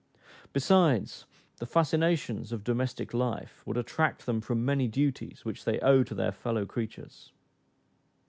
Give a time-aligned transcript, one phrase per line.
[0.51, 1.27] Besides,
[1.57, 6.15] the fascinations of domestic life would attract them from many duties which they owe to
[6.15, 7.31] their fellow creatures.